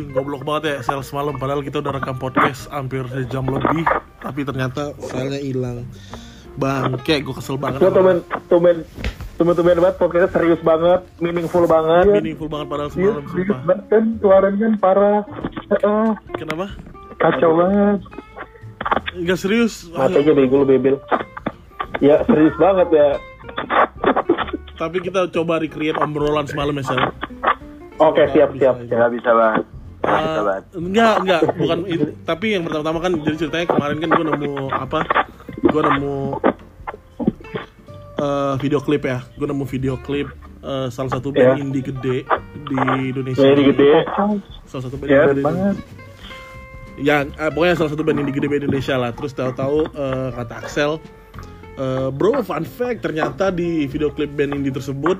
[0.00, 3.84] Anjing goblok banget ya sel semalam padahal kita udah rekam podcast hampir sejam lebih
[4.16, 5.84] tapi ternyata filenya hilang.
[6.56, 7.84] Bangke, gue kesel banget.
[7.84, 8.16] Gue tumen,
[8.48, 8.76] tumen,
[9.36, 10.00] tumen, tumen banget.
[10.00, 12.16] Podcastnya serius banget, meaningful banget.
[12.16, 13.60] Meaningful banget padahal Iya, semalam serius sumpah.
[13.60, 15.20] banget kan kemarin kan parah.
[16.32, 16.66] Kenapa?
[17.20, 17.98] kacau banget.
[19.20, 19.74] Enggak serius.
[19.92, 20.96] Mati aja bego lu bebel.
[22.00, 23.08] Ya serius banget ya.
[24.80, 27.00] Tapi kita coba recreate obrolan semalam ya, Sel.
[28.00, 28.48] Oke Bisa, siap.
[28.56, 28.64] bisa.
[28.64, 28.88] siap.
[28.88, 29.64] Nggak bisa banget.
[30.00, 30.62] Banget.
[30.72, 32.04] enggak, enggak, bukan itu.
[32.24, 35.00] Tapi yang pertama-tama kan jadi ceritanya kemarin kan gue nemu apa?
[35.60, 36.16] Gue nemu
[38.16, 39.18] eh, video klip ya.
[39.34, 40.28] Gue nemu video klip
[40.60, 41.62] eh, salah satu band Ya.
[41.62, 42.16] indie gede
[42.66, 42.78] di
[43.12, 43.44] Indonesia.
[43.44, 43.90] Jadi gede.
[44.64, 45.42] Salah satu band Ya, indie gede.
[45.44, 45.76] banget.
[47.00, 49.10] Ya, eh, pokoknya salah satu band indie gede di Indonesia lah.
[49.12, 50.92] Terus tahu-tahu eh, kata Axel,
[51.76, 55.16] eh, bro, fun fact ternyata di video klip band indie tersebut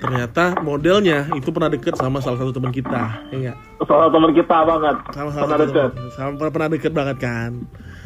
[0.00, 3.56] ternyata modelnya itu pernah deket sama salah satu teman kita, ya nggak?
[3.82, 4.96] Soal teman kita banget.
[5.06, 5.90] sama Pernah salah satu deket.
[6.10, 7.50] sama pernah deket banget kan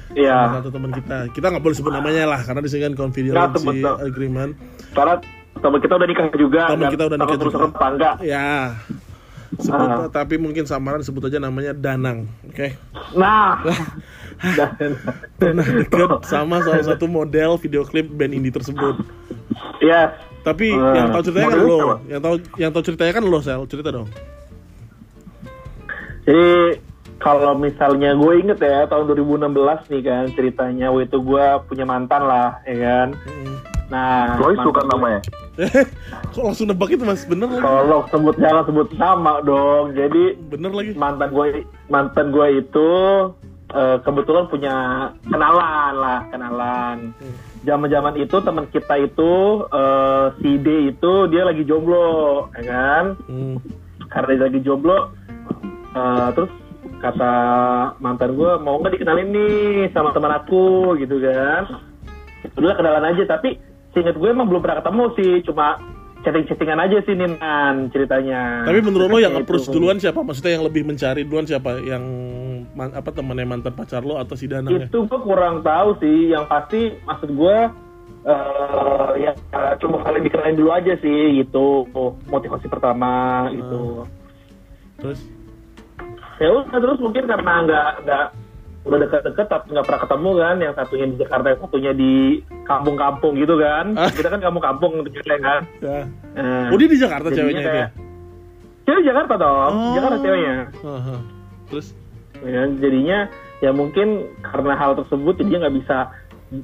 [0.09, 0.39] salah Iya.
[0.57, 3.95] satu teman kita kita nggak boleh sebut namanya lah karena di sini kan confidentiality betul.
[4.01, 4.53] agreement
[4.91, 5.15] Karena
[5.57, 6.63] teman kita udah nikah juga.
[6.67, 7.67] Teman dan kita udah nikah terus juga.
[7.69, 8.11] tetangga.
[8.21, 8.49] ya
[9.55, 10.07] sebut Ah.
[10.09, 12.75] tapi mungkin samaran sebut aja namanya Danang oke
[13.15, 13.59] Nah.
[14.59, 14.99] Dan-
[15.37, 18.99] pernah deket sama salah satu model video klip band indie tersebut
[19.79, 20.15] Iya.
[20.45, 20.93] Tapi Ah.
[20.95, 24.09] yang tahu ceritanya kan lo yang tahu yang tahu ceritanya kan lo sel cerita dong
[26.25, 26.81] Jadi
[27.17, 29.45] kalau misalnya gue inget ya tahun 2016
[29.89, 33.09] nih kan ceritanya waktu itu gue punya mantan lah ya kan.
[33.25, 33.57] Mm.
[33.85, 35.21] Nah, Roy mantan suka gue- namanya.
[36.33, 39.93] kok langsung nebak itu mas bener lagi Tolong sebut jangan sebut nama dong.
[39.93, 41.47] Jadi bener lagi mantan gue
[41.87, 42.89] mantan gue itu
[43.71, 44.75] eh, kebetulan punya
[45.23, 47.13] kenalan lah kenalan.
[47.65, 49.33] Zaman-zaman itu teman kita itu
[49.73, 53.05] eh, si D itu dia lagi jomblo, ya kan?
[53.27, 53.57] Hmm.
[54.13, 55.11] karena dia lagi jomblo
[55.97, 56.53] eh, terus
[57.05, 57.35] kata
[58.01, 61.85] mantan gue mau nggak dikenalin nih sama teman aku gitu kan
[62.57, 63.61] udah kenalan aja tapi
[63.93, 65.77] seinget gue emang belum pernah ketemu sih cuma
[66.25, 69.45] chatting-chattingan aja sih Ninan ceritanya Tapi menurut lo yang Itu.
[69.45, 70.25] approach duluan siapa?
[70.25, 71.79] Maksudnya yang lebih mencari duluan siapa?
[71.79, 72.05] Yang
[72.73, 74.89] man- apa temannya mantan pacar lo atau si Danang ya?
[74.89, 77.59] itu gue kurang tahu sih yang pasti maksud gue
[78.25, 79.33] eh ya
[79.85, 81.85] cuma kalian dikenalin dulu aja sih gitu
[82.25, 84.09] motivasi pertama gitu
[84.97, 85.21] Terus
[86.41, 88.27] ya udah terus mungkin karena nggak nggak
[88.85, 92.13] udah dekat-dekat tapi nggak pernah ketemu kan yang satunya di Jakarta yang satunya di
[92.63, 94.11] kampung-kampung gitu kan Ah.
[94.11, 96.01] kita kan kampung-kampung ceritanya kan ya.
[96.35, 97.75] nah, Oh dia di Jakarta ceweknya itu ya?
[97.75, 97.93] kayak-
[98.85, 99.95] cewek Jakarta dong Oh.
[99.95, 101.17] Jakarta ceweknya Aha.
[101.67, 101.87] Terus
[102.39, 103.19] ya, jadinya
[103.59, 104.09] ya mungkin
[104.43, 105.97] karena hal tersebut jadi nggak bisa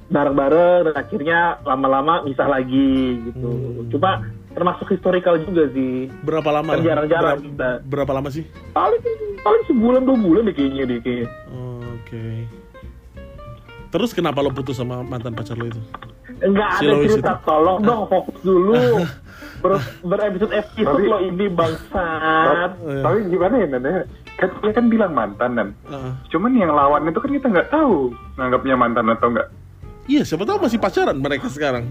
[0.06, 2.92] bareng-bareng dan akhirnya lama-lama misah lagi
[3.24, 3.88] gitu Hmm.
[3.88, 4.10] cuma
[4.50, 6.74] termasuk historical juga sih berapa lama?
[6.74, 7.68] Kan jarang-jarang Berapa, kita.
[7.86, 8.44] berapa lama sih?
[8.70, 9.00] paling
[9.40, 11.69] paling sebulan dua bulan deh kayaknya deh kayaknya Oh,
[12.10, 12.50] Oke.
[13.88, 15.78] Terus kenapa lo putus sama mantan pacar lo itu?
[16.40, 17.42] Enggak Si ada Lois cerita, itu.
[17.44, 18.74] tolong dong fokus dulu.
[19.62, 22.70] Ber berepisode episode Tapi- lo ini bangsat.
[22.80, 23.02] Iya.
[23.02, 23.90] Tapi gimana ya Nanda?
[24.34, 26.16] Kan dia kan bilang mantan dan Ah.
[26.26, 29.48] cuman yang lawan itu kan kita nggak tahu nganggapnya mantan atau nggak.
[30.06, 31.86] Iya, siapa tahu masih pacaran mereka sekarang.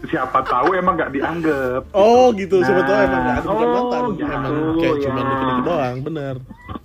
[0.00, 1.82] Siapa tahu emang nggak dianggap.
[1.90, 3.04] Oh gitu, siapa tahu Nah.
[3.04, 5.02] emang nggak ada Oh, mantan, gitu, emang kayak ya.
[5.02, 6.34] cuma dikit-dikit doang, bener.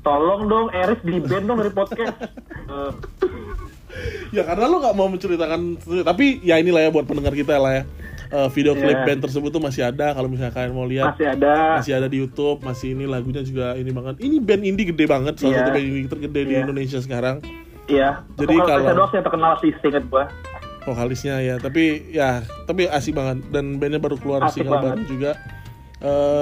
[0.02, 2.16] Tolong dong Eris di band dong dari podcast.
[4.30, 7.84] Ya karena lo nggak mau menceritakan, tapi ya inilah ya buat pendengar kita lah ya.
[8.28, 9.06] Eh, video klip Iya.
[9.06, 11.78] band tersebut tuh masih ada kalau misalnya kalian mau lihat masih ada.
[11.78, 14.18] masih ada di YouTube, masih ini lagunya juga ini banget.
[14.18, 15.60] Ini band indie gede banget, salah Iya.
[15.60, 16.62] satu band indie tergede di Iya.
[16.66, 17.36] Indonesia sekarang.
[17.86, 18.10] Iya.
[18.34, 20.26] Jadi Vokal kalau- Pesados yang terkenal sih seinget gua.
[20.84, 24.88] Vokalisnya ya, tapi ya tapi asik banget dan bandnya baru keluar Asik single banget.
[24.94, 25.32] baru juga.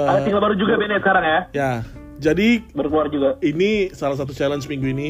[0.04, 1.40] Ada single baru juga bandnya sekarang ya.
[1.52, 1.72] ya,
[2.18, 3.38] jadi Baru keluar juga.
[3.40, 5.08] ini salah satu challenge minggu ini.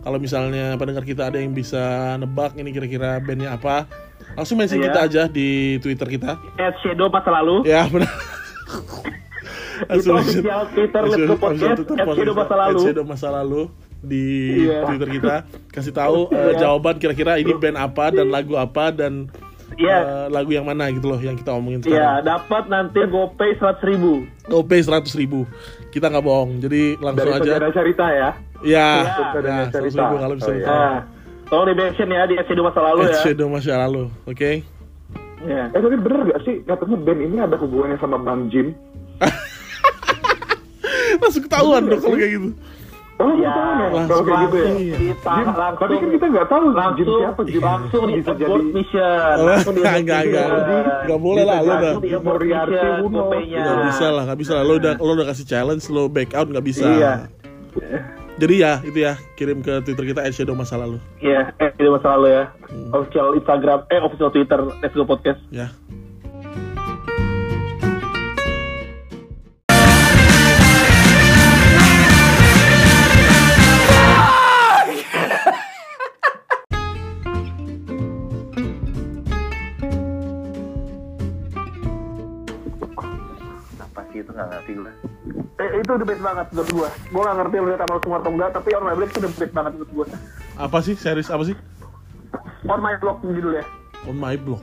[0.00, 1.80] Kalau misalnya pendengar kita ada yang bisa
[2.16, 3.88] nebak ini kira-kira bandnya apa,
[4.34, 4.86] langsung mention Iya.
[4.86, 5.48] kita aja di
[5.80, 6.38] Twitter kita.
[6.56, 7.64] At Shadow masa lalu.
[7.64, 8.06] Ya benar.
[9.92, 12.80] Itu official Twitter Let's Go Podcast, at Shadow masa lalu.
[12.80, 13.62] Shadow masa lalu
[13.98, 14.24] di
[14.62, 14.84] Iya.
[14.84, 15.34] Twitter kita
[15.68, 16.60] kasih tahu eh, Iya.
[16.62, 19.26] jawaban kira-kira ini band apa dan lagu apa dan
[19.74, 19.98] Iya.
[19.98, 22.24] eh, lagu yang mana gitu loh yang kita omongin Iya, sekarang.
[22.24, 24.12] dapat nanti GoPay 100 ribu.
[24.48, 25.40] OP 100 ribu
[25.90, 28.28] kita nggak bohong jadi langsung Dari aja saudara cerita ya.
[28.62, 28.88] ya
[29.34, 29.34] Iya.
[29.34, 30.66] ya 100 ribu kalau bisa Oh, iya.
[30.66, 30.96] Nah,
[31.46, 33.18] tolong di mention ya di Shadow masa lalu ya.
[33.20, 34.50] Shadow Masya lalu oke
[35.38, 35.62] Iya.
[35.68, 38.70] Eh tapi bener gak sih katanya band ini ada hubungannya sama Bang Jim?
[41.16, 42.48] langsung ketahuan dong kalau kayak gitu
[43.16, 44.64] Oh, Ya, tahu nih langsung kalau kayak gitu ya?
[44.66, 44.74] Iya.
[44.76, 45.16] di Jim,
[45.56, 48.72] langsung tapi kan kita nggak tahu Jim langsung siapa Jim langsung di bisa abort jadi
[48.76, 50.46] mission Oh, langsung di enggak, abort enggak, enggak.
[50.46, 50.84] mission.
[51.00, 51.92] Enggak boleh lah, lu udah.
[52.20, 53.22] Moriarty Uno.
[53.32, 54.62] Nggak bisa lah, nggak bisa lah.
[54.62, 56.84] Lo udah lo udah kasih challenge, lo back out nggak bisa.
[56.84, 57.12] Iya.
[58.36, 61.00] Jadi ya itu ya kirim ke Twitter kita @shadow masa lalu.
[61.18, 62.44] Iya, eh ini masa lalu ya.
[62.68, 62.92] Hmm.
[62.92, 65.40] Official Instagram, eh official Twitter, Let's Go Podcast.
[65.48, 65.72] Ya.
[65.72, 65.85] apa
[85.96, 86.88] Itu the best banget menurut gua.
[87.08, 89.32] Gua gak ngerti lu lihat sama semua atau enggak, tapi On My Block itu the
[89.32, 90.06] best banget menurut gua.
[90.60, 91.56] Apa sih series apa sih?
[92.68, 93.64] On My Block judulnya.
[94.04, 94.60] On My Block.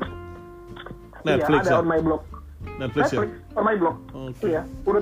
[1.25, 1.81] Netflix iya, ada ya.
[1.81, 2.21] On My Block.
[2.77, 3.18] Netflix ya.
[3.18, 3.97] Netflix, On My Block.
[4.13, 4.45] Oke.
[4.45, 5.01] Iya, udah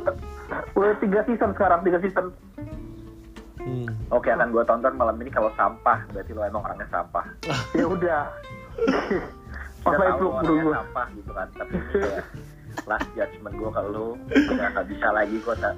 [0.71, 2.31] udah tiga season sekarang, tiga season.
[3.61, 3.93] Hmm.
[4.09, 7.21] oke akan gue tonton malam ini kalau sampah berarti lo emang orangnya sampah
[7.77, 8.25] Ya udah.
[9.81, 10.73] Lo menurut orangnya gua.
[10.77, 12.23] sampah gitu kan tapi ini kayak
[12.85, 15.73] last judgment gue kalau lo udah nggak bisa lagi kok tak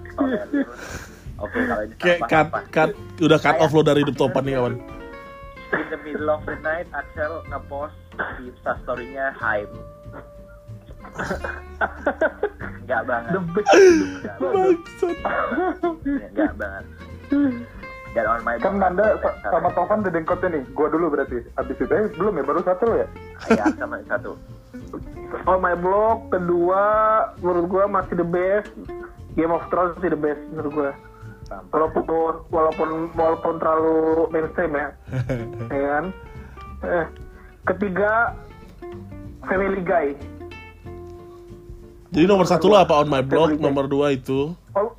[0.54, 0.62] lu.
[1.40, 4.56] oke kalau ini Kayak cut, sampah cut, udah cut off lo dari hidup topan nih
[4.60, 4.76] kawan.
[5.74, 7.98] in the middle of the night Axel ngepost
[8.38, 9.72] di instastorynya hype
[12.84, 13.74] Enggak banget The best.
[14.40, 15.18] Bangsat.
[16.06, 16.86] Enggak banget
[18.14, 20.64] dan on my Kan Nanda sama Tovan udah dengkotnya nih.
[20.78, 21.42] Gua dulu berarti.
[21.58, 23.08] Abis itu eh, belum ya, baru satu ya?
[23.50, 24.38] ya sama satu
[25.50, 26.84] On My Block kedua
[27.42, 28.70] menurut gua masih the best.
[29.34, 30.92] Game of Thrones sih the best menurut gua.
[31.74, 32.06] Walaupun
[32.50, 34.88] walaupun walaupun terlalu mainstream ya,
[35.74, 36.06] ya kan.
[36.86, 37.06] Eh,
[37.74, 38.38] ketiga
[39.46, 40.18] Family Guy.
[42.14, 44.94] Jadi nomor satu lo apa on my blog, nomor dua itu Oh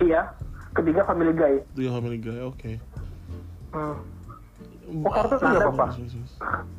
[0.00, 0.32] iya,
[0.76, 1.54] ketiga Family Guy.
[1.74, 2.70] Dia Family Guy, oke.
[3.72, 3.96] Hmm.
[5.02, 5.86] Oh, kartun nggak apa-apa?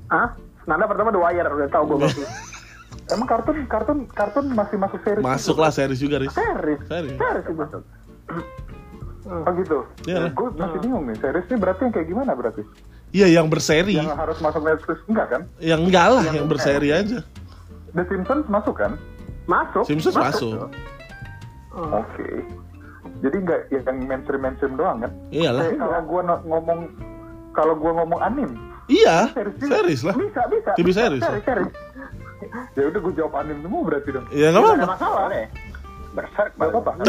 [0.08, 0.28] Hah?
[0.68, 2.24] Nanda pertama The Wire udah tahu gue pasti.
[3.12, 5.24] Emang kartun kartun kartun masih masuk series?
[5.24, 6.32] Masuk lah series juga, Riz.
[6.32, 6.80] Series.
[6.88, 7.18] Series.
[7.20, 7.80] Series itu.
[9.28, 9.80] Oh gitu.
[10.08, 10.32] Iya lah.
[10.32, 11.16] Gue masih bingung nih.
[11.20, 12.64] Seriesnya berarti yang kayak gimana berarti?
[13.16, 13.96] Iya, yang berseri.
[13.96, 15.42] Yang harus masuk Netflix enggak kan?
[15.64, 17.20] Yang enggak lah, yang berseri aja.
[17.96, 19.00] The Simpsons masuk kan?
[19.48, 19.84] Masuk.
[19.88, 20.68] Simpsons masuk.
[21.72, 22.04] Hmm.
[22.04, 22.44] Oke.
[23.18, 25.12] Jadi nggak yang mainstream mainstream doang kan?
[25.30, 25.62] Iyalah.
[25.64, 26.80] Eh, kalau gua no- ngomong
[27.52, 28.50] kalau gua ngomong anim,
[28.88, 30.16] Iya, Series series lah.
[30.16, 30.72] Bisa, bisa.
[30.74, 31.20] TV series.
[31.20, 31.72] Series, series.
[32.78, 34.26] ya udah gua jawab anim semua berarti dong.
[34.30, 34.94] Ya nggak Nggak apa-apa.
[34.94, 35.22] masalah.
[35.26, 35.46] boleh
[36.14, 36.92] berserk Gak apa-apa.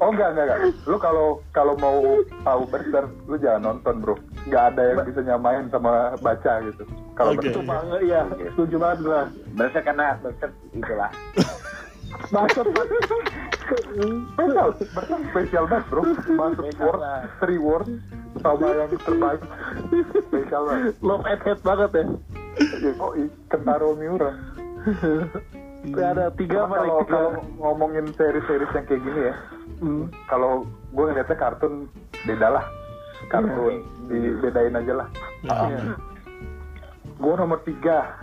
[0.00, 0.58] oh enggak enggak enggak.
[0.84, 1.98] Lu kalau kalau mau
[2.42, 4.14] tahu Berserk, lu jangan nonton bro.
[4.44, 6.82] Nggak ada yang bisa nyamain sama baca gitu.
[7.14, 7.46] Kalau Oke.
[7.46, 7.64] Berserk.
[7.64, 8.20] Banget, iya.
[8.50, 9.20] Setuju banget gue.
[9.54, 11.10] berserk karena berserk itulah
[12.34, 12.66] Masuk.
[14.34, 16.02] Spesial, Berserk spesial banget bro.
[16.34, 17.00] Masuk word,
[17.40, 17.90] three words
[18.42, 19.40] sama yang terbaik.
[20.28, 20.94] Spesial banget.
[21.00, 22.04] Love and hate banget ya.
[22.82, 23.12] Ya, oh,
[23.50, 24.30] Kentaro Miura.
[25.84, 29.34] Kayak ada tiga apa kalau kalau ngomongin seri-seri yang kayak gini ya,
[29.84, 30.06] Hmm.
[30.30, 30.64] kalau
[30.94, 31.90] gue ngeliatnya kartun
[32.24, 32.64] beda lah.
[33.28, 35.08] Kartun dibedain aja lah.
[37.20, 38.16] Gue nomor tiga,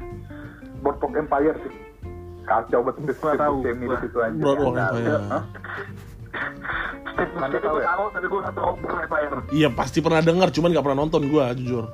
[0.82, 1.74] Boardwalk Empire sih.
[2.42, 4.36] Kacau banget itu Gua tahu, yang di situ aja.
[4.36, 5.22] Boardwalk Nah, Empire.
[5.24, 5.44] Hah?
[7.34, 7.86] Nanda tahu ya?
[7.88, 9.36] tahu, tapi gue nggak tahu Boardwalk Empire.
[9.52, 11.86] Iya pasti pernah dengar, cuman nggak pernah nonton gua, jujur.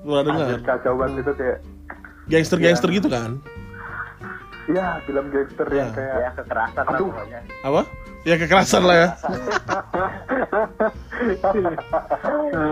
[0.00, 0.46] Pernah dengar.
[0.62, 1.58] Kacau banget itu kayak
[2.24, 3.38] Gangster-gangster gitu kan?
[4.64, 5.92] ya film gangster yang Ya.
[5.92, 7.10] kayak ya kekerasan lah Aduh.
[7.66, 7.82] Apa?
[8.22, 9.08] Ya kekerasan lah ya.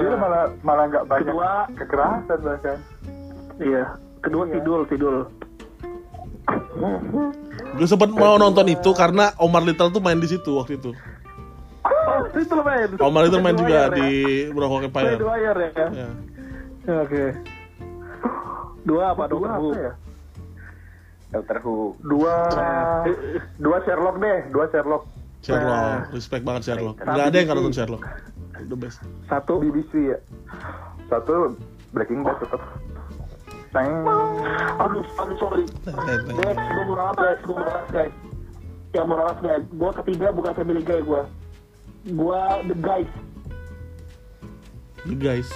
[0.00, 1.50] dia malah malah nggak banyak Kedua.
[1.74, 2.78] kekerasan bahkan
[3.58, 3.84] Iya.
[4.20, 5.16] Kedua Tidul, Tidul.
[7.76, 10.90] Gue sempet mau nonton itu karena Omar Little tuh main di situ waktu itu.
[11.82, 12.88] Oh, itu lo main.
[13.02, 14.08] Omar Little main juga di
[14.46, 14.54] ya?
[14.54, 15.16] Boardwalk Oh, Empire.
[15.18, 15.86] Wire ya.
[15.90, 16.08] Ya.
[16.86, 17.24] Ya, Oke.
[18.86, 19.28] Dua apa?
[19.28, 19.92] dua Dua apa ya
[21.30, 22.34] Doctor Who dua
[23.62, 25.04] dua Sherlock deh dua Sherlock
[25.40, 26.96] Sherlock, respect banget Sherlock.
[27.00, 27.56] Nggak ada yang BBC.
[27.56, 28.02] nonton Sherlock.
[28.60, 28.98] The best.
[29.24, 29.56] Satu.
[29.62, 30.18] BBC ya
[31.08, 31.54] satu
[31.96, 32.60] Breaking Bad tetap.
[33.70, 35.64] Aduh, aduh sorry.
[35.86, 38.14] Guys, gue mau ralat guys, gue mau ralat guys.
[38.90, 41.22] Yang mau ralat guys, gue ketiga bukan family guy gue.
[42.10, 43.10] Gue the guys.
[45.06, 45.48] The guys.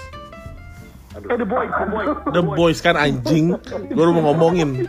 [1.15, 2.11] Eh the boys, the boys.
[2.31, 3.59] The boys kan anjing.
[3.91, 4.71] Gue udah mau ngomongin.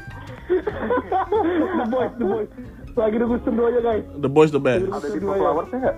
[1.82, 2.50] the boys, the boys.
[2.96, 4.06] Lagi nunggu season 2 aja guys.
[4.22, 4.86] The boys the best.
[4.88, 5.98] ada di Flowers ya nggak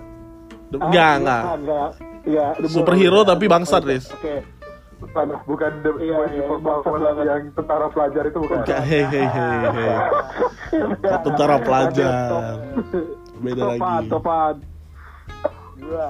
[0.67, 1.43] The- Enggak, enggak.
[1.60, 1.89] Enggak.
[2.27, 2.74] Iya, the boys.
[2.74, 4.07] Superhero tapi bangsat, Riz.
[4.15, 4.56] Oke.
[5.45, 7.25] Bukan The Iya, iya, Before bangsat Flowers banget.
[7.29, 9.95] yang tentara pelajar itu bukan Enggak, hei hei hei hei.
[11.25, 12.13] Tentara pelajar.
[13.37, 14.55] beda Topan, lagi Topan.
[15.77, 16.07] Dua.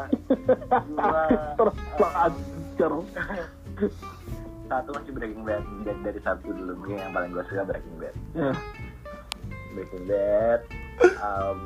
[0.87, 1.21] Dua.
[1.59, 2.93] Terlanjur.
[4.67, 5.63] Satu masih Breaking Bad.
[5.83, 6.71] Dari, dari satu dulu.
[6.79, 8.15] Mungkin yang paling gue suka Breaking Bad.
[8.33, 8.51] Ya.
[9.75, 10.61] Breaking Bad.
[11.21, 11.59] Um,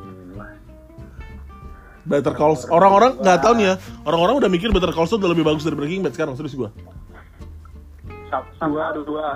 [2.02, 2.74] Better Call Saul.
[2.74, 5.78] orang-orang nggak tahu nih ya orang-orang udah mikir Better Call Saul udah lebih bagus dari
[5.78, 7.11] Breaking Bad sekarang serius gua some,
[8.32, 9.28] Dua, dua, dua.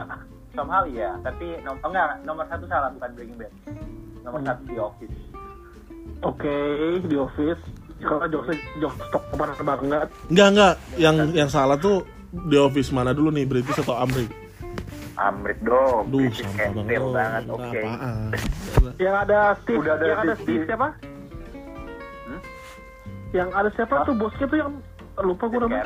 [0.51, 1.19] somehow iya.
[1.19, 3.51] Tapi nom oh, enggak, nomor satu salah bukan Breaking Bad.
[4.21, 4.47] Nomor Hmm.
[4.47, 5.17] satu di Office.
[6.21, 6.57] Oke,
[7.03, 7.61] di office.
[7.97, 10.07] Kalau jokes jokes stok ke mana banget.
[10.27, 14.27] nggak nggak yang yang salah tuh The Office mana dulu nih British atau Amrik
[15.15, 16.07] Amrit dong.
[16.09, 16.83] Duh, British sama
[17.13, 17.43] banget.
[17.47, 17.79] Oke.
[17.79, 18.31] Apaan?
[18.97, 20.87] Yang ada Steve, Udah ada yang ada di- Steve di- siapa?
[22.25, 22.41] Hmm?
[23.31, 24.71] Yang ada siapa tuh bosnya tuh yang
[25.17, 25.83] lupa gue namanya.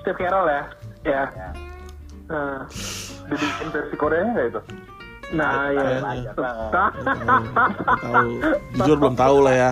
[0.00, 0.62] Steve Carell ya.
[1.02, 1.22] Ya.
[1.30, 1.48] Ya.
[2.32, 2.64] Nah,
[3.28, 4.62] Dibikin versi Koreanya nggak itu?
[5.32, 5.96] nah ya.
[6.36, 6.72] Banget.
[8.04, 8.30] tahu
[8.76, 9.70] jujur belum tahu lah ya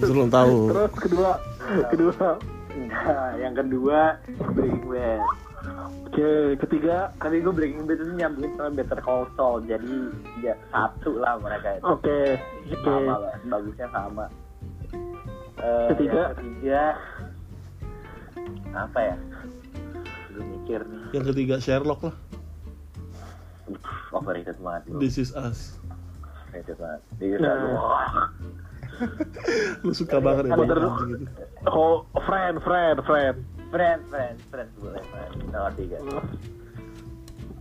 [0.00, 1.30] jujur belum tahu Terus kedua,
[1.92, 2.28] kedua.
[2.72, 4.16] Nah, yang kedua
[4.56, 5.20] Breaking Bad.
[6.08, 7.12] Oke, ketiga.
[7.20, 9.60] Tapi gue Breaking Bad itu nyambungin sama Better Call Saul.
[9.68, 10.08] Jadi
[10.40, 11.84] ya satu lah mereka itu.
[11.88, 12.20] Oke,
[12.72, 12.80] oke.
[12.80, 14.24] Sama lah, bagusnya sama.
[15.60, 16.22] Eh, Ketiga?
[16.32, 16.82] ketiga
[18.72, 19.16] apa ya?
[20.40, 21.02] Mikir nih.
[21.12, 22.16] yang ketiga Sherlock lah
[24.12, 24.98] Overrated banget bro.
[25.00, 25.76] This is Us
[26.52, 27.00] Overrated banget.
[27.16, 27.80] This is Nah.
[27.80, 28.12] Us.
[29.84, 30.88] Lu suka banget ya gitu.
[31.68, 33.36] Oh, friend, friend, friend.
[33.72, 35.32] Friend, friend, friend boleh friend.
[35.48, 35.96] Nomor tiga.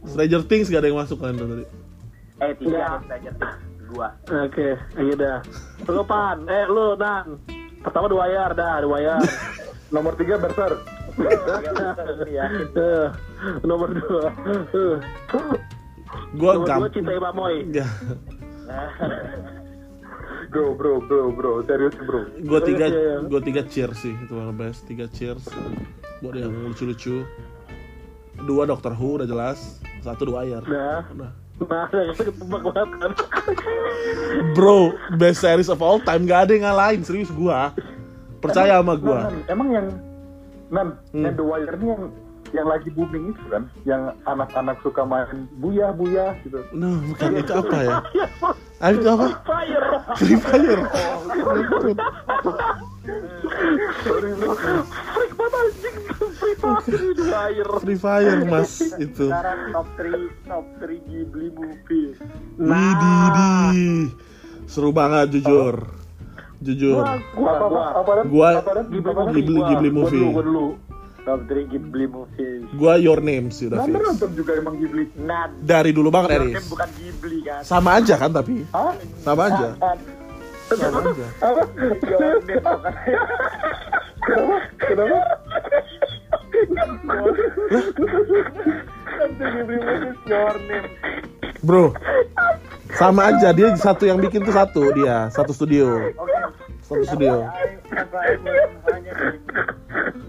[0.03, 1.65] Stranger Things gak ada yang masuk kan tadi
[2.43, 3.57] Eh tiga ada Stranger Things.
[3.91, 4.07] Dua.
[4.27, 5.39] Oke, ayo dah.
[5.87, 7.39] Lu pan, eh lu nan.
[7.79, 9.19] Pertama The Wire dah, The Wire.
[9.95, 10.79] Nomor tiga Berserk.
[12.71, 13.07] Eh,
[13.63, 14.31] nomor dua.
[14.47, 14.95] Eh,
[16.35, 17.55] gua nomor dua gampang cinta Imam Moy.
[17.71, 17.87] ya.
[20.51, 22.27] Bro, bro, bro, bro, serius bro.
[22.43, 23.15] gua tiga Iya, iya.
[23.23, 24.83] gua tiga cheers sih itu yang best.
[24.83, 25.47] Tiga cheers.
[26.19, 27.23] Buat yang lucu-lucu.
[28.41, 29.79] Dua Doctor Who udah jelas.
[30.01, 31.31] Satu The Wire Nah, udah.
[31.61, 31.87] Nah,
[34.57, 36.25] bro best series of all time.
[36.25, 37.71] Gak ada yang ngalahin serius gua.
[38.41, 39.29] Percaya sama gua.
[39.29, 39.87] Nan, emang yang
[40.71, 41.23] Nan, Hmm.
[41.27, 42.03] yang The Wire ini yang
[42.51, 46.59] yang lagi booming itu kan, yang anak-anak suka main buyah buyah gitu.
[46.75, 47.97] nah bukan itu apa ya
[48.79, 49.87] ah, itu apa Fire.
[50.19, 50.83] Free Fire
[55.11, 55.95] Freak banget anjing.
[56.37, 56.81] Free Fire
[57.13, 57.71] The Wire.
[57.79, 62.17] Free Fire mas itu sekarang top 3 top 3 Ghibli movies.
[62.57, 64.11] Widih
[64.65, 65.87] seru banget jujur
[66.61, 67.01] jujur
[67.33, 67.83] Gua, apa, gua.
[67.91, 68.25] apa, Dan?
[68.27, 68.71] Gua- apa?
[68.83, 69.01] Ghibli?
[69.33, 69.67] Ghibli gua.
[69.67, 70.67] Ghibli Gua movie gua dulu.
[71.21, 72.61] Top 3 Ghibli movies.
[72.73, 75.05] gua Your Name sih udah fix nonton juga emang Ghibli.
[75.19, 77.61] Nah, dari dulu banget Your Eris Name bukan Ghibli kan?
[77.61, 78.93] sama aja kan tapi Hah?
[79.19, 79.67] sama aja
[80.71, 81.61] sama aja Apa?
[82.01, 82.93] Your Name bukan
[84.21, 84.57] Kenapa?
[84.77, 85.19] Kenapa?
[88.01, 90.89] Top 3 Ghibli movies Your Name.
[91.61, 91.93] bro
[92.91, 96.30] sama aja dia satu yang bikin tuh satu dia satu studio Oke.
[96.91, 97.47] Satu studio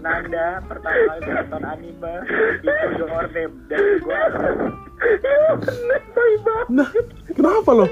[0.03, 2.13] Nanda pertama kali nonton anime
[2.63, 4.21] itu Your Name dan gue
[6.71, 6.87] nah
[7.35, 7.85] kenapa lo?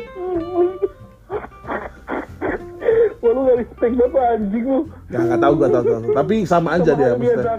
[3.21, 4.79] Wah lu gak respect banget anjing lu.
[5.13, 6.01] ya nggak tahu gua tahu tahu.
[6.17, 7.53] Tapi sama aja dia maksudnya.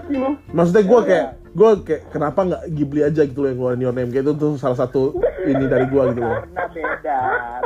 [0.51, 4.11] Maksudnya gua kayak gua kayak kenapa nggak Ghibli aja gitu loh yang ngeluarin Your Name?
[4.11, 5.15] Kayak itu tuh salah satu
[5.47, 6.43] ini dari gua gitu loh.
[6.43, 7.19] Karena beda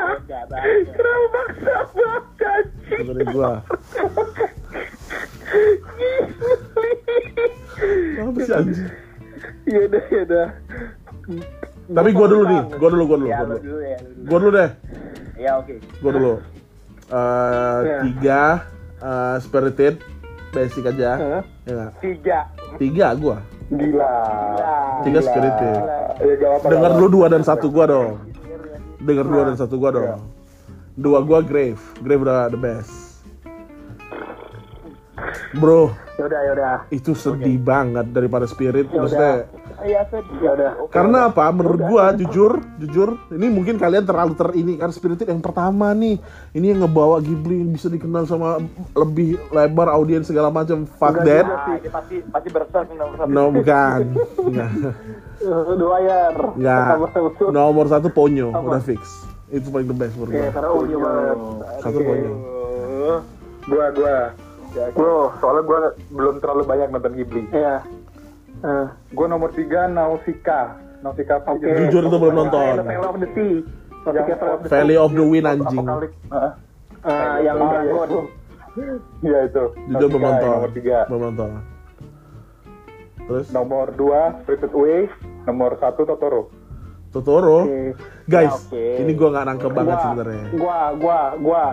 [0.06, 0.86] beda banget.
[0.94, 1.28] Kenapa?
[1.34, 2.24] maksa banget
[3.06, 3.50] dari gua.
[8.18, 8.90] Apa sih anjing?
[9.68, 10.48] Iya dah, iya dah.
[11.88, 13.64] tapi gua dulu nih gua dulu gua dulu ya gua lu dulu.
[13.64, 14.28] dulu ya lu dulu.
[14.28, 14.70] Gua dulu deh.
[15.38, 15.76] Ya oke.
[16.00, 16.34] Gua dulu.
[17.08, 17.98] Eh, Ya.
[18.04, 18.42] tiga
[19.00, 19.96] eh, Spirited
[20.52, 21.12] basic aja.
[21.68, 22.40] Ya tiga.
[22.80, 23.38] Tiga gua.
[23.68, 24.16] Gila.
[25.04, 25.80] tiga Spirited.
[26.18, 28.20] Ya, dengar dulu dua dan satu gua dong.
[29.04, 30.37] Dengar dua dan satu gua dong
[30.98, 31.80] dua gua Grave.
[32.02, 33.22] Grave udah the best.
[35.54, 35.94] Bro.
[36.18, 36.78] Yaudah, yaudah.
[36.90, 39.46] itu sedih banget daripada Spirit maksudnya.
[39.86, 40.90] Iya sedih Yaudah.
[40.90, 41.54] karena apa?
[41.54, 46.18] Menurut gua jujur jujur ini mungkin kalian terlalu ter ini kan Spirited yang pertama nih.
[46.58, 48.58] Ini yang ngebawa Ghibli yang bisa dikenal sama
[48.98, 50.90] lebih lebar audiens segala macam.
[50.98, 51.46] Fuck that.
[51.46, 53.30] Ah, ini pasti pasti berserk nomor satu.
[53.30, 54.02] No bukan.
[55.78, 56.46] Wire.
[56.58, 58.10] nggak Pertama- nomor satu.
[58.10, 58.50] Ponyo.
[58.50, 61.38] Udah fix itu paling the best menurut Oke, gua karena audio banget.
[61.80, 62.34] satu Ponyo
[63.68, 64.18] Gua, gua.
[64.94, 67.44] Bro, soalnya gua belum terlalu banyak nonton Ghibli.
[67.50, 67.76] Iya.
[68.58, 70.76] Eh, Gua nomor tiga Nausicaa.
[71.00, 71.68] Nausicaa Oke.
[71.86, 72.84] Jujur itu belum nonton.
[72.84, 73.54] Valley of the Sea.
[74.04, 74.72] Valley of the Sea.
[74.72, 75.84] Valley of the Wind anjing.
[75.84, 76.52] Heeh.
[77.04, 78.08] Ah, yang iya, Dragon.
[78.08, 78.22] itu.
[79.24, 79.64] Iya itu.
[79.88, 80.50] Jujur belum nonton.
[80.50, 80.98] Nomor tiga.
[81.08, 81.50] Belum nonton.
[83.28, 85.12] Terus Nomor dua Spirited Away.
[85.44, 86.48] Nomor satu Totoro.
[87.18, 87.60] Totoro.
[87.64, 87.98] Oke.
[88.26, 88.84] Guys, Ya, oke.
[89.00, 90.44] ini gua nggak nangkep banget Gua- sebenarnya.
[90.52, 91.64] Gua, gua, gua.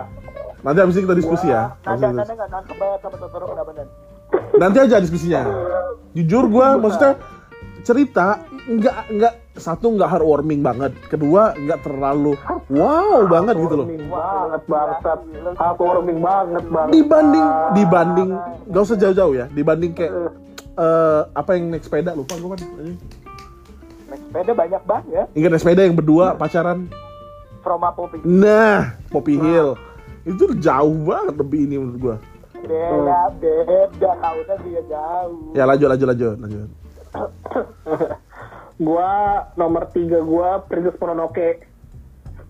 [0.59, 1.63] Nanti abis ini kita diskusi ya.
[1.79, 3.89] Abis Nanda, ini Nanda nggak nangkep banget sama Totoro kenapa Nan?
[4.55, 5.41] nanti aja diskusinya
[6.11, 7.13] jujur gue maksudnya
[7.81, 12.33] cerita nggak nggak satu nggak heartwarming banget kedua nggak terlalu
[12.67, 15.19] wow banget gitu loh banget bangsat.
[15.55, 16.87] Heartwarming banget bang.
[16.89, 18.29] dibanding dibanding
[18.65, 20.11] gak usah jauh-jauh ya dibanding kayak
[20.73, 22.59] eh, apa yang naik sepeda lupa gue kan
[24.35, 25.25] sepeda banyak banget.
[25.31, 26.91] ingat naik sepeda yang berdua pacaran
[27.63, 28.19] From Poppy.
[28.21, 29.79] nah Poppy Hill
[30.23, 32.15] itu jauh banget lebih ini menurut gue
[32.57, 33.79] Beda, beda.
[34.17, 35.53] Tahunnya dia jauh.
[35.53, 36.69] ya lanjut lanjut lanjut lanjut
[38.77, 39.07] Gua
[39.55, 41.63] nomor tiga gua Princess Mononoke.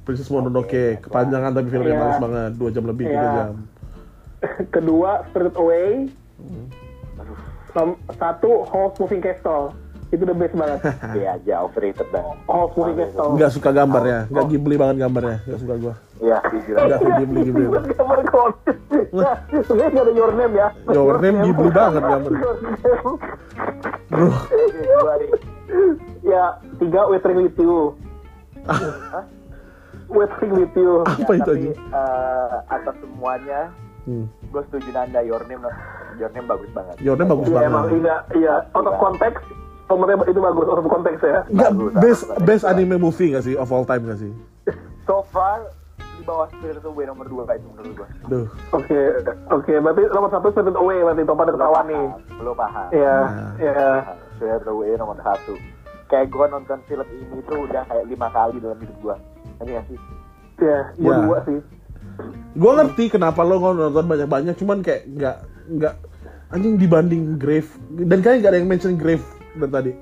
[0.01, 2.01] Princess Mononoke kepanjangan tapi filmnya Iya.
[2.01, 3.33] bagus banget dua jam lebih tiga Iya.
[3.37, 3.55] jam
[4.73, 6.09] Kedua Spirit Away.
[7.71, 9.75] Nom- satu House Moving Castle.
[10.13, 10.79] Itu the best banget.
[11.17, 12.37] Iya aja overrated banget.
[12.45, 13.29] House Moving Castle.
[13.35, 15.93] nggak suka gambarnya nggak ghibli banget gambarnya nggak suka gue
[16.23, 18.75] Iya, nggak suka ghibli ghibli Gambar konten.
[19.65, 20.67] Sebenarnya nggak ada your name ya.
[20.91, 22.31] Your name ghibli banget gambar
[24.15, 24.29] bro
[24.85, 25.13] gua.
[26.25, 26.43] Ya,
[26.79, 27.93] tiga Waiting with you.
[30.09, 31.01] Waiting with you.
[31.09, 33.61] apa itu Tapi aja eh, atas semuanya,
[34.05, 34.25] hmm.
[34.53, 35.19] gue setuju Nanda.
[35.25, 35.65] Your name,
[36.17, 36.95] your name bagus banget.
[37.01, 39.41] Your name bagus Iya emang banget iya iya out of konteks
[39.85, 41.39] nomornya itu bagus out of konteks ya.
[41.47, 44.31] nggak Bagus, best best anime movie nggak sih of all time nggak sih
[45.05, 45.61] So far
[45.95, 48.07] di bawah Spirit Away nomor 2 itu menurut gue.
[48.25, 48.47] Duh.
[48.71, 48.97] Oke
[49.47, 52.05] oke berarti nomor satu Spirit Away berarti topan ada ketahuan nih.
[52.35, 52.87] Belum paham.
[52.89, 53.53] Iya Nah.
[53.55, 53.85] iya.
[54.33, 55.53] Spirit Away nomor satu.
[56.05, 59.15] Kayak gue nonton film ini tuh udah kayak lima kali dalam hidup gue.
[59.59, 59.99] Ini gak sih?
[60.57, 61.17] Iya gua Ya.
[61.21, 61.59] dua sih.
[62.55, 65.37] gue ngerti kenapa lo nonton banyak banyak cuman kayak nggak
[65.69, 65.93] nggak
[66.47, 69.93] anjing dibanding Grave dan kayaknya nggak ada yang mention Grave dari tadi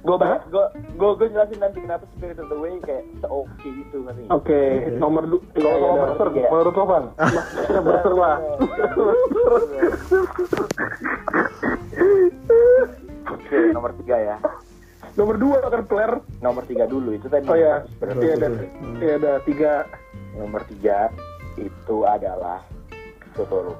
[0.00, 0.64] Gue bahas, gue
[0.96, 4.32] gue gue jelasin nanti kenapa Spirit Away kayak se-oke itu ngerti nggak?
[4.32, 4.60] Oke
[4.96, 5.40] nomor dua.
[5.52, 6.48] Kalau Iya, nomor iya, berser, iya.
[6.48, 7.04] menurut lo Van?
[7.68, 8.36] iya, berser lah.
[13.28, 14.36] Oke, nomor tiga ya.
[15.20, 16.12] Nomor dua kan player.
[16.40, 17.44] Nomor tiga dulu itu tadi.
[17.44, 18.36] Oh ya, iya Away.
[18.40, 18.48] ada,
[19.04, 19.72] iya ada tiga.
[20.32, 21.12] Nomor tiga
[21.60, 22.64] itu adalah
[23.36, 23.76] Totoro.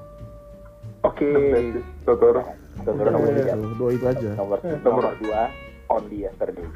[1.00, 1.32] Oke.
[1.32, 1.80] Totoro.
[2.04, 2.42] Totoro
[2.80, 3.52] nomor tiga.
[3.54, 5.42] Tuh, dua itu aja Nomor nomor dua
[5.90, 6.66] Only Yesterday.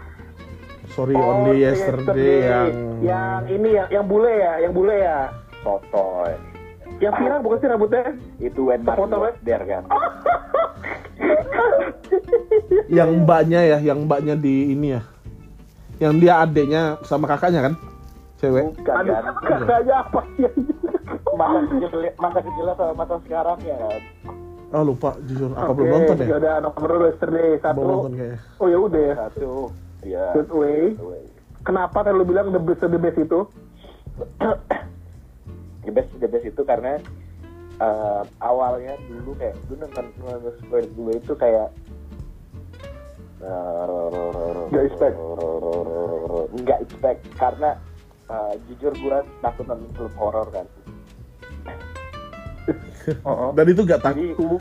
[0.84, 2.68] sorry Oh, only yesterday yang
[3.00, 5.32] yang ini yang yang bule ya, yang bule ya.
[5.64, 6.36] Sotoy.
[7.00, 8.04] Yang pirang bukan sih rambutnya?
[8.38, 9.82] Itu when Foto, there kan.
[12.92, 15.02] yang mbaknya ya yang mbaknya di ini ya
[15.98, 17.74] yang dia adeknya sama kakaknya kan
[18.36, 19.24] cewek Bukan Aduh, kan.
[19.40, 20.46] kakaknya apa sih?
[21.34, 24.00] Masa kecil masa kecilnya sama masa sekarang ya kan.
[24.74, 27.78] Oh lupa jujur apa Oke, belum nonton ya udah nomor dua yesterday satu.
[27.78, 29.14] belum nonton kayaknya Oh ya udah ya.
[29.16, 29.50] Satu.
[30.04, 30.26] Ya.
[30.34, 30.82] Good way.
[31.62, 33.40] Kenapa tadi lu bilang the best the best itu?
[35.80, 37.00] The best the best itu karena
[37.76, 41.68] eh, awalnya dulu kayak gue nonton nonton Spirit dulu itu kayak
[44.64, 45.16] Nggak expect.
[46.54, 47.70] nggak expect karena
[48.26, 50.66] eh, jujur gue takut nonton film horor kan
[53.28, 53.50] Oh, oh.
[53.52, 54.60] dan itu gak tak jadi eh.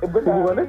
[0.00, 0.66] Hubungannya?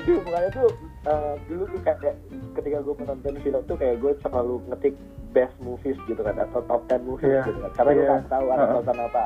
[0.00, 0.68] Jadi hubungannya tuh
[1.04, 2.16] eh, dulu tuh kayak
[2.54, 4.94] ketika gue menonton film tuh kayak gue selalu ngetik
[5.30, 7.42] best movies gitu kan atau top 10 movies Iya.
[7.44, 8.10] gitu kan karena gue Iya.
[8.10, 8.74] nggak tahu ada Uh-uh.
[8.74, 9.22] tonton apa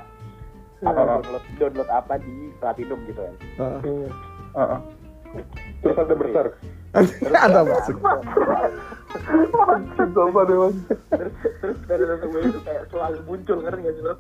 [0.81, 1.19] atau Uh-uh.
[1.21, 3.79] download download apa di platinum gitu kan Ah.
[4.51, 4.81] Oh, oh.
[5.81, 6.47] Terus ada besar.
[7.47, 7.97] ada masuk.
[11.11, 14.15] Terus terus dari nonton gue itu kayak selalu muncul ngerti gak sih lo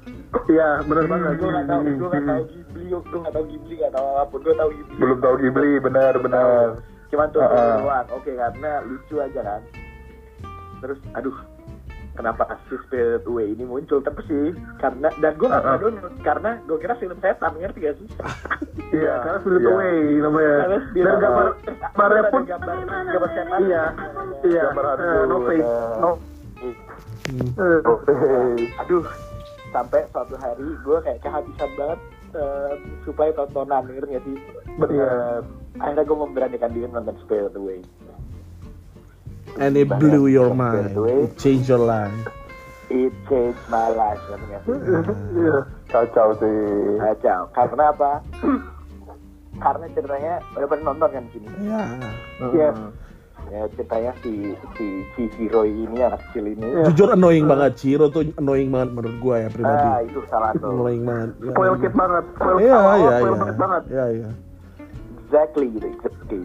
[0.48, 1.32] Iya, benar banget.
[1.36, 4.38] gue nggak tahu gue nggak tahu Ghibli gue nggak tahu Ghibli nggak tahu apa pun.
[4.40, 4.94] Gue tahu Ghibli.
[4.98, 6.66] Belum tahu Ghibli, benar, benar.
[7.10, 7.82] cuman tuh Uh-uh.
[7.82, 9.62] doang oke karena lucu aja kan.
[10.80, 11.34] Terus aduh
[12.12, 15.74] kenapa si Spirit Away ini muncul tapi sih karena dan gue nggak Uh-uh.
[15.74, 18.08] uh download karena gue kira film setan ngerti gak sih
[18.90, 19.70] Iya, karena Spirit Iya.
[19.70, 20.56] Away namanya.
[20.56, 21.74] Karena Dan gambar Away.
[21.78, 22.74] gambarnya pun gambar
[23.06, 23.84] gambar setan iya,
[24.42, 24.64] iya.
[24.66, 26.10] Eh, no face, no.
[27.30, 27.80] Eh,
[28.76, 29.04] aduh
[29.70, 32.00] sampai suatu hari gue kayak kehabisan banget
[32.34, 34.36] eh, supaya tontonan ngerti gak sih
[34.76, 35.46] Benar.
[35.78, 37.78] akhirnya gue memberanikan diri nonton Spirit Away
[39.56, 42.12] and it blew your mind it changed your life
[42.88, 44.20] it changed my life
[45.30, 45.58] Iya.
[45.88, 46.54] Kacau sih.
[46.96, 48.22] kacau karena apa
[49.58, 51.82] karena ceritanya udah pernah nonton kan sini ya
[52.46, 52.68] Iya.
[52.70, 52.90] Hmm.
[53.48, 54.32] ya ceritanya si
[54.76, 59.36] si Chihiro ini anak kecil ini Jujur annoying banget, Ciro tuh annoying banget menurut gua
[59.40, 59.80] ya pribadi.
[59.80, 61.30] ah itu salah tuh Annoying banget.
[61.40, 62.24] Ya, Spoil kid banget.
[62.30, 63.30] Spoil Iya, iya, iya.
[63.34, 63.82] banget banget.
[63.88, 64.30] Iya, iya.
[65.20, 66.40] exactly gitu exactly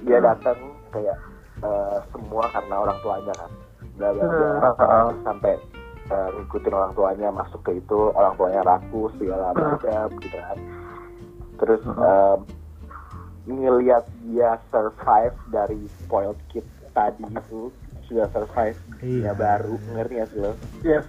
[0.00, 0.58] dia datang
[0.90, 1.16] kayak
[1.60, 3.50] eh, semua karena orang tuanya kan
[3.94, 5.20] bla bla bla Hmm.
[5.22, 5.54] sampai
[6.06, 10.58] eh, ngikutin orang tuanya masuk ke itu orang tuanya rakus segala macam gitu kan
[11.56, 12.38] terus em,
[13.48, 19.30] ngelihat dia survive dari spoiled kid tadi itu sudah survive Iya.
[19.30, 21.04] ya baru ngerti gak sih lo Yes.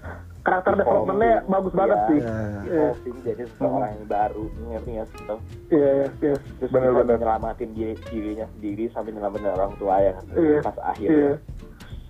[0.50, 2.08] Karakter developmentnya bagus banget Iya.
[2.08, 2.20] sih.
[2.20, 2.82] Iya.
[2.90, 5.36] evolving jadi seseorang yang baru ngerti gak sih lo
[5.70, 6.36] Iya, iya, iya.
[6.58, 7.06] terus Bener-bener.
[7.08, 10.60] bisa nyelamatin diri, dirinya sendiri sampai nyelamatin orang tua ya Iya.
[10.60, 10.86] pas Iya.
[10.88, 11.32] akhirnya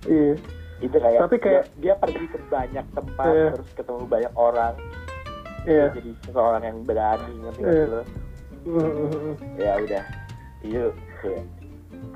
[0.06, 0.34] Iya.
[0.80, 3.48] itu kayak, Tapi kayak- dia, dia pergi ke banyak tempat Iya.
[3.54, 4.74] terus ketemu banyak orang
[5.62, 5.86] Iya.
[5.92, 7.84] jadi seseorang yang berani ngerti gak Iya.
[7.84, 8.04] sih lo
[8.60, 9.36] Mm, mm, mm.
[9.56, 10.04] ya udah
[10.62, 10.84] itu
[11.18, 11.44] kayak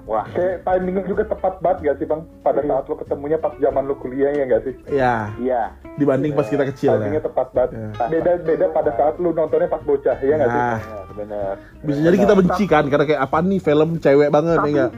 [0.04, 2.22] wah Kayak timingnya juga tepat banget gak sih bang?
[2.40, 2.70] Pada Iya.
[2.70, 4.74] saat lo ketemunya pas zaman lo kuliah ya gak sih?
[4.90, 5.16] Iya.
[5.38, 5.62] iya
[5.94, 7.26] Dibanding pas kita kecil timingnya ya.
[7.26, 7.70] tepat banget.
[7.74, 7.90] Iya.
[8.10, 10.60] Beda beda pada saat lo nontonnya pas bocah ya gak sih?
[10.60, 14.52] Nah, bener bener bisa jadi kita benci kan karena kayak apa nih film cewek banget
[14.52, 14.92] ya Tapi- enggak?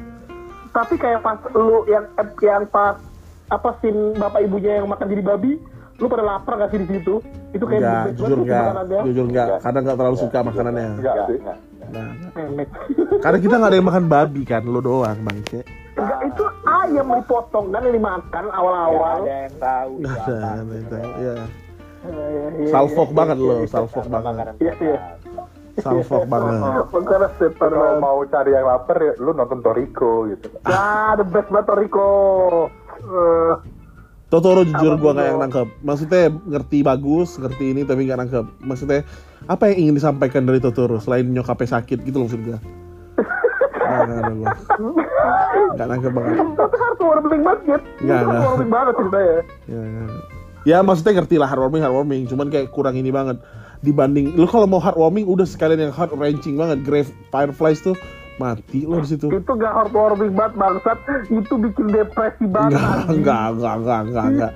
[0.72, 2.06] Tapi kayak pas lu yang
[2.41, 3.00] yang pas
[3.46, 5.56] apa scene bapak ibunya yang makan jadi babi,
[5.95, 7.23] lu pada lapar gak sih di situ?
[7.49, 8.65] Itu kayak Enggak, jujur enggak.
[9.01, 9.60] Jujur enggak, Enggak.
[9.62, 10.88] karena enggak terlalu suka makanannya.
[10.93, 11.39] Enggak enggak sih.
[11.39, 12.10] enggak Nah,
[13.21, 15.62] karena kita nggak ada yang makan babi kan, lo doang bangke.
[15.95, 19.17] Enggak, itu ayam dipotong yang dimakan awal-awal.
[19.21, 20.25] ada yang tahu itu Nggak apa.
[20.25, 21.05] ada, nggak ada, ya.
[21.05, 21.36] Iya,
[22.05, 22.69] iya, iya.
[22.69, 24.45] Salfok banget lo, salfok banget.
[24.60, 24.99] Iya, iya.
[25.77, 26.53] Salfok banget.
[26.86, 28.01] Makanya setan Kalau banget.
[28.01, 30.47] mau cari yang lapar ya lo nonton Toriko gitu.
[30.65, 32.10] Ya, the best banget Toriko.
[32.97, 33.53] Eh,
[34.25, 35.67] Totoro jujur tuh, nggak yang nangkep.
[35.85, 38.45] Maksudnya ngerti bagus, ngerti ini tapi nggak nangkep.
[38.65, 39.05] Maksudnya
[39.45, 42.57] apa yang ingin disampaikan dari Totoro selain nyokapnya sakit gitu loh maksud gua.
[43.85, 44.49] Nggak, nggak ada gua.
[45.77, 46.35] Nggak nangkep banget.
[46.57, 47.83] tapi heartwarming banget, Git.
[47.85, 48.19] Itu nggak.
[48.25, 49.38] heartwarming banget ceritanya.
[49.69, 50.03] Ya, ya.
[50.65, 53.38] ya maksudnya ngerti lah heartwarming heartwarming, cuman kayak kurang ini banget
[53.85, 57.93] dibanding lu kalau mau heartwarming udah sekalian yang heart wrenching banget Grave Fireflies tuh
[58.36, 59.32] mati lo di situ.
[59.32, 60.98] Itu gak heartwarming banget, bangsat.
[61.32, 62.76] Itu bikin depresi banget.
[62.76, 64.54] Enggak, enggak, enggak, enggak, enggak, enggak.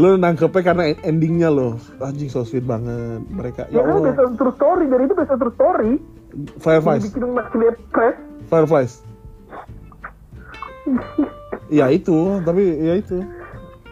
[0.00, 4.54] Lu nangkepnya karena endingnya lo Anjing so sweet banget Mereka, Ya ya kan based true
[4.56, 5.92] story, dari itu based on true story.
[6.64, 8.16] Fireflies Bikin makin depres.
[8.48, 8.92] Fireflies
[11.68, 13.20] Ya itu, tapi ya itu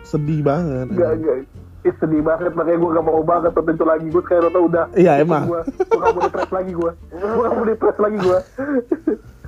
[0.09, 1.37] Sedih banget Gak, gak.
[1.81, 4.07] Ih, sedih banget, makanya gue gak mau banget nonton itu lagi.
[4.13, 4.85] Gue sekarang udah.
[4.93, 5.49] Iya, emang.
[5.49, 5.65] Gue
[5.97, 6.93] gak mau depres lagi gue.
[6.93, 8.39] Gue gak mau depres lagi gue.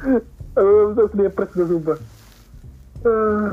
[0.02, 0.20] Eh,
[0.92, 1.98] terus depres gue sumpah.
[3.02, 3.52] Eh,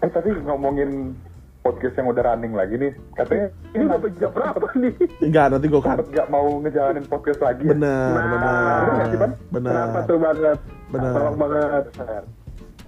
[0.00, 1.12] Eh tapi ngomongin
[1.60, 4.92] podcast yang udah running lagi nih, katanya ini udah jam berapa nih?
[5.20, 7.62] Enggak, nanti gue sempet nggak mau ngejalanin podcast lagi.
[7.62, 7.76] ya?
[7.76, 9.30] Benar, Nah, benar?
[9.52, 10.58] Benar Kenapa tuh banget?
[10.88, 11.12] Benar.
[11.12, 11.84] Tolong banget.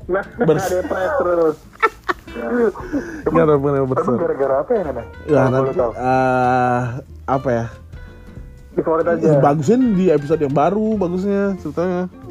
[0.03, 1.57] Nah, Bers- depres terus.
[3.29, 5.03] Benar, benar, Emang betul gara-gara apa ya Nana?
[5.27, 6.81] Ya, nanti eh,
[7.29, 7.67] Apa ya
[8.73, 9.37] Di favorit aja.
[9.37, 12.22] Bagusnya di episode yang baru Bagusnya ceritanya Eh,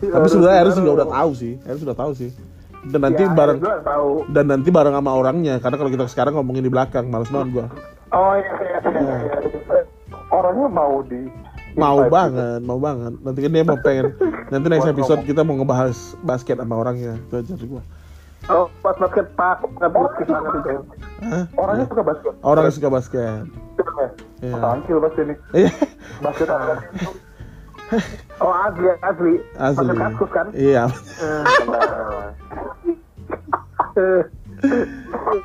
[0.00, 2.30] Tapi sebenarnya Eris juga udah tahu sih Eris udah tahu sih
[2.86, 4.10] Dan nanti Ya, bareng tahu.
[4.30, 7.66] Dan nanti bareng sama orangnya Karena kalau kita sekarang ngomongin di belakang Males banget gua
[8.14, 9.16] Oh iya, iya, iya.
[9.26, 9.80] iya.
[10.30, 11.26] Orangnya mau di
[11.76, 14.06] Mau invite banget, mau banget Nanti kan dia mau pengen
[14.48, 17.82] Nanti next episode kita mau ngebahas basket sama orangnya Itu aja gua
[18.46, 20.74] Oh, pas basket pak, nggak basket banget itu.
[21.58, 22.32] Orangnya suka basket.
[22.46, 23.34] Orangnya suka basket Ya.
[24.38, 24.54] Iya.
[24.60, 25.36] Tangkil pasti nih.
[25.56, 25.70] Iya
[26.22, 26.74] Basket apa?
[28.38, 29.34] Oh asli, asli.
[29.54, 30.46] Asli Basket kaskus kan?
[30.52, 30.84] Iya
[33.96, 34.22] Eh,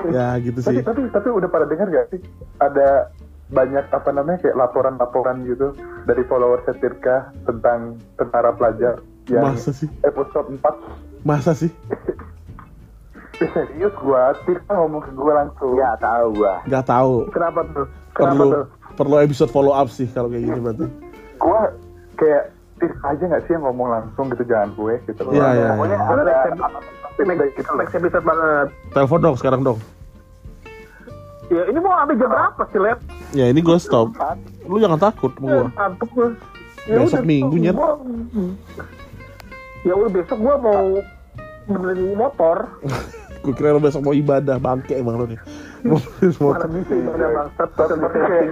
[0.07, 2.19] Ya gitu tapi, sih tapi tapi udah pada dengar gak sih?
[2.57, 3.11] Ada
[3.49, 5.75] banyak apa namanya kayak laporan-laporan gitu
[6.05, 9.91] dari follower Setirka tentang tentara pelajar yang Masa sih?
[10.01, 10.63] episode 4
[11.21, 11.67] Masa sih?
[13.35, 17.87] Eh, serius gua Tirka ngomong ke gua langsung ya tahu gua Gak tahu kenapa tuh?
[18.11, 18.65] Kenapa Perlu tuh?
[18.93, 20.85] perlu episode follow up sih kalau kayak gini berarti
[21.37, 21.61] gua
[22.21, 22.43] kayak
[22.81, 25.97] Tirka aja gak sih yang ngomong langsung gitu jangan gue gitu loh Iya, iya, pokoknya
[25.97, 26.05] iya.
[26.09, 26.33] ada
[27.21, 28.67] Next, next episode banget.
[28.97, 29.77] Telepon dong sekarang dong
[31.53, 32.97] Ya ini mau sampai jam berapa sih, Lep?
[33.37, 34.17] Ya ini gue stop
[34.65, 36.27] Lu jangan takut sama gue Ngantuk gue.
[36.89, 37.77] Besok minggu, Nyet.
[39.85, 41.01] Ya udah besok gua mau
[41.65, 42.69] benerin motor.
[43.41, 45.39] Gue kira lu besok mau ibadah Bangke emang lu nih
[45.85, 46.69] Mau benerin motor.
[46.69, 47.69] Mana bisa ibadah bangsat.
[47.73, 48.49] Tapi kayak